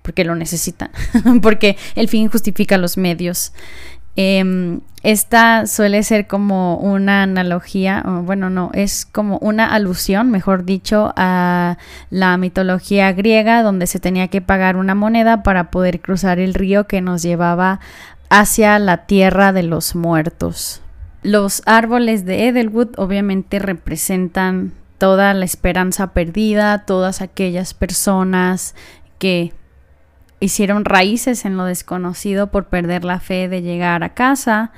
[0.00, 0.90] porque lo necesitan,
[1.42, 3.52] porque el fin justifica los medios.
[4.16, 11.12] Em, esta suele ser como una analogía, bueno, no, es como una alusión, mejor dicho,
[11.16, 11.76] a
[12.10, 16.86] la mitología griega, donde se tenía que pagar una moneda para poder cruzar el río
[16.86, 17.80] que nos llevaba
[18.30, 20.80] hacia la tierra de los muertos.
[21.22, 28.74] Los árboles de Edelwood obviamente representan toda la esperanza perdida, todas aquellas personas
[29.18, 29.52] que
[30.44, 34.72] hicieron raíces en lo desconocido por perder la fe de llegar a casa.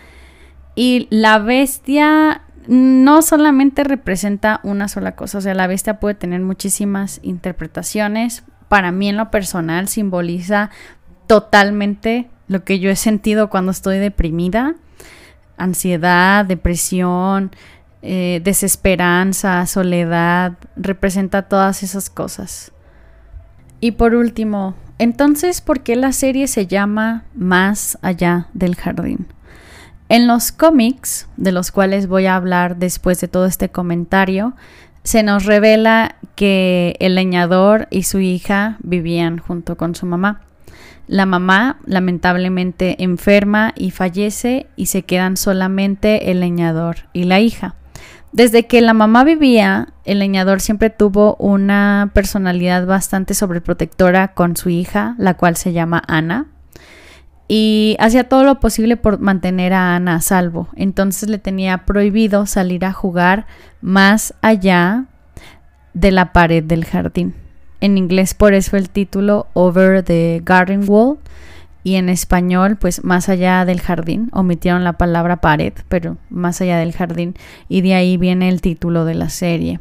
[0.75, 6.41] Y la bestia no solamente representa una sola cosa, o sea, la bestia puede tener
[6.41, 8.45] muchísimas interpretaciones.
[8.69, 10.71] Para mí en lo personal simboliza
[11.27, 14.75] totalmente lo que yo he sentido cuando estoy deprimida.
[15.57, 17.51] Ansiedad, depresión,
[18.03, 22.73] eh, desesperanza, soledad, representa todas esas cosas.
[23.87, 29.29] Y por último, entonces, ¿por qué la serie se llama Más allá del jardín?
[30.09, 34.55] En los cómics, de los cuales voy a hablar después de todo este comentario,
[35.05, 40.41] se nos revela que el leñador y su hija vivían junto con su mamá.
[41.07, 47.77] La mamá lamentablemente enferma y fallece y se quedan solamente el leñador y la hija.
[48.37, 54.69] Desde que la mamá vivía, el leñador siempre tuvo una personalidad bastante sobreprotectora con su
[54.69, 56.45] hija, la cual se llama Ana,
[57.49, 60.69] y hacía todo lo posible por mantener a Ana a salvo.
[60.77, 63.47] Entonces le tenía prohibido salir a jugar
[63.81, 65.07] más allá
[65.95, 67.33] de la pared del jardín.
[67.81, 71.17] En inglés por eso el título Over the Garden Wall
[71.87, 76.79] y en español, pues más allá del jardín, omitieron la palabra pared, pero más allá
[76.79, 77.37] del jardín,
[77.69, 79.79] y de ahí viene el título de la serie.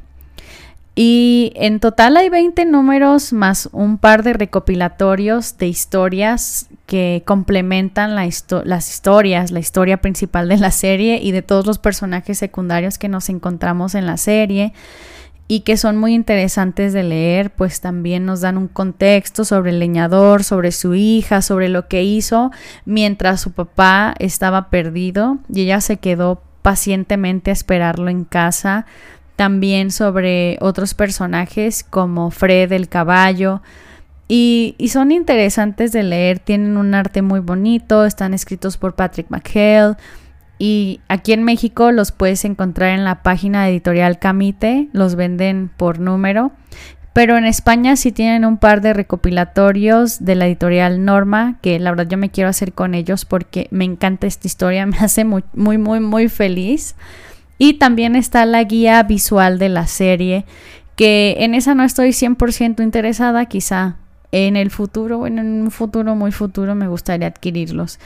[0.94, 8.14] Y en total hay 20 números más un par de recopilatorios de historias que complementan
[8.14, 13.10] las historias, la historia principal de la serie y de todos los personajes secundarios que
[13.10, 14.74] nos encontramos en la serie
[15.48, 19.80] y que son muy interesantes de leer, pues también nos dan un contexto sobre el
[19.80, 22.52] leñador, sobre su hija, sobre lo que hizo
[22.86, 28.88] mientras su papá estaba perdido y ella se quedó pacientemente a esperarlo en casa.
[29.36, 33.62] También sobre otros personajes como Fred el caballo.
[34.28, 39.98] Y, son interesantes de leer, tienen un arte muy bonito, están escritos por Patrick McHale
[40.58, 46.00] y aquí en México los puedes encontrar en la página editorial Camite, los venden por
[46.00, 46.52] número.
[47.14, 51.92] Pero en España sí tienen un par de recopilatorios de la editorial Norma, que la
[51.92, 55.44] verdad yo me quiero hacer con ellos porque me encanta esta historia, me hace muy,
[55.54, 56.96] muy, muy, muy feliz.
[57.58, 60.46] Y también está la guía visual de la serie,
[60.98, 63.96] que en esa no estoy 100% interesada, quizá
[64.34, 68.00] en el futuro, bueno, en un futuro muy futuro me gustaría adquirirlos.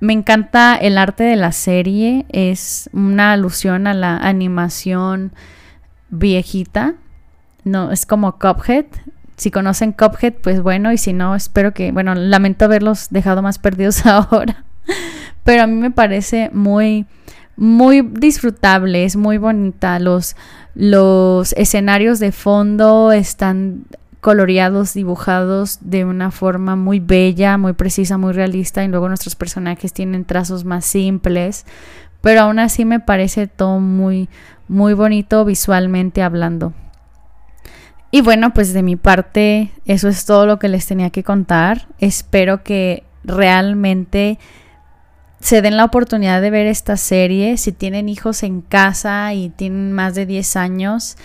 [0.00, 5.32] Me encanta el arte de la serie, es una alusión a la animación
[6.08, 6.94] viejita,
[7.64, 8.86] no, es como Cuphead.
[9.36, 13.58] Si conocen Cuphead, pues bueno, y si no, espero que, bueno, lamento haberlos dejado más
[13.58, 14.64] perdidos ahora,
[15.44, 17.06] pero a mí me parece muy,
[17.56, 20.36] muy disfrutable, es muy bonita, los,
[20.74, 23.84] los escenarios de fondo están
[24.20, 29.92] coloreados, dibujados de una forma muy bella, muy precisa, muy realista y luego nuestros personajes
[29.92, 31.64] tienen trazos más simples,
[32.20, 34.28] pero aún así me parece todo muy
[34.70, 36.72] muy bonito visualmente hablando.
[38.12, 41.88] Y bueno, pues de mi parte, eso es todo lo que les tenía que contar.
[41.98, 44.38] Espero que realmente
[45.40, 47.56] se den la oportunidad de ver esta serie.
[47.56, 51.16] Si tienen hijos en casa y tienen más de 10 años,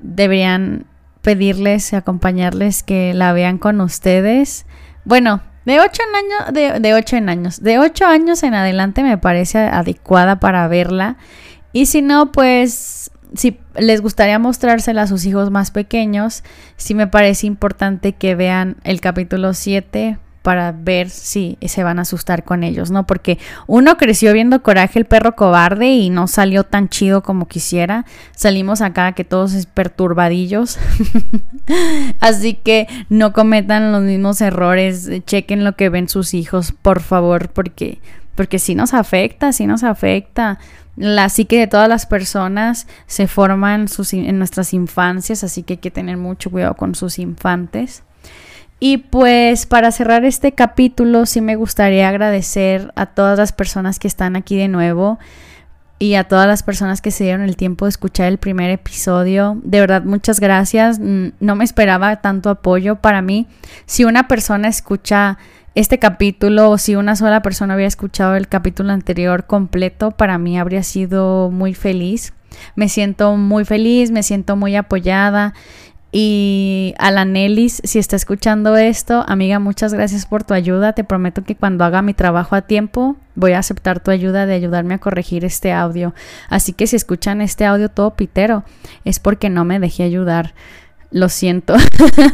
[0.00, 0.86] deberían
[1.22, 4.66] pedirles y acompañarles que la vean con ustedes.
[5.04, 9.18] Bueno, de 8 en años, de, 8 en años, de 8 años en adelante me
[9.18, 11.16] parece adecuada para verla.
[11.72, 16.42] Y si no, pues si les gustaría mostrársela a sus hijos más pequeños,
[16.76, 22.02] sí me parece importante que vean el capítulo 7 para ver si se van a
[22.02, 23.06] asustar con ellos, ¿no?
[23.06, 28.06] Porque uno creció viendo Coraje el perro cobarde y no salió tan chido como quisiera.
[28.34, 30.78] Salimos acá que todos es perturbadillos.
[32.20, 37.48] Así que no cometan los mismos errores, chequen lo que ven sus hijos, por favor,
[37.50, 37.98] porque
[38.34, 40.58] porque sí nos afecta, sí nos afecta.
[40.96, 45.78] La psique de todas las personas se forman sus, en nuestras infancias, así que hay
[45.78, 48.02] que tener mucho cuidado con sus infantes.
[48.82, 54.08] Y pues para cerrar este capítulo sí me gustaría agradecer a todas las personas que
[54.08, 55.18] están aquí de nuevo
[55.98, 59.60] y a todas las personas que se dieron el tiempo de escuchar el primer episodio.
[59.62, 60.98] De verdad, muchas gracias.
[60.98, 63.46] No me esperaba tanto apoyo para mí.
[63.84, 65.36] Si una persona escucha
[65.74, 70.58] este capítulo o si una sola persona hubiera escuchado el capítulo anterior completo, para mí
[70.58, 72.32] habría sido muy feliz.
[72.76, 75.52] Me siento muy feliz, me siento muy apoyada
[76.12, 80.92] y a la Nelis, si está escuchando esto, amiga, muchas gracias por tu ayuda.
[80.92, 84.54] Te prometo que cuando haga mi trabajo a tiempo, voy a aceptar tu ayuda de
[84.54, 86.12] ayudarme a corregir este audio.
[86.48, 88.64] Así que si escuchan este audio todo pitero,
[89.04, 90.52] es porque no me dejé ayudar.
[91.12, 91.76] Lo siento.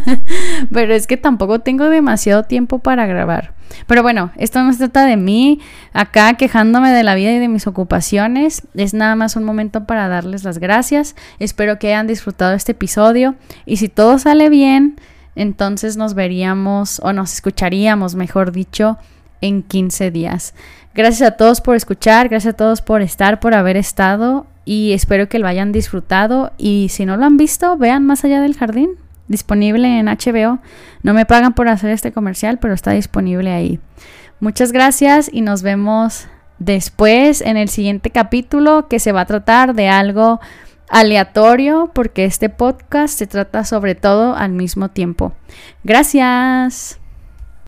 [0.72, 3.55] Pero es que tampoco tengo demasiado tiempo para grabar.
[3.86, 5.60] Pero bueno, esto no se trata de mí
[5.92, 8.62] acá quejándome de la vida y de mis ocupaciones.
[8.74, 11.14] Es nada más un momento para darles las gracias.
[11.38, 13.36] Espero que hayan disfrutado este episodio.
[13.64, 14.96] Y si todo sale bien,
[15.36, 18.98] entonces nos veríamos o nos escucharíamos, mejor dicho,
[19.40, 20.54] en 15 días.
[20.94, 25.28] Gracias a todos por escuchar, gracias a todos por estar, por haber estado y espero
[25.28, 28.90] que lo hayan disfrutado y si no lo han visto, vean Más allá del jardín,
[29.28, 30.58] disponible en HBO.
[31.02, 33.80] No me pagan por hacer este comercial, pero está disponible ahí.
[34.40, 39.74] Muchas gracias y nos vemos después en el siguiente capítulo que se va a tratar
[39.74, 40.40] de algo
[40.88, 45.32] aleatorio porque este podcast se trata sobre todo al mismo tiempo.
[45.84, 47.00] Gracias.